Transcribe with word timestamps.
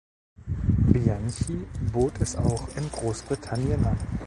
Bianchi 0.91 1.67
bot 1.93 2.13
es 2.21 2.35
auch 2.35 2.75
in 2.75 2.89
Großbritannien 2.91 3.85
an. 3.85 3.97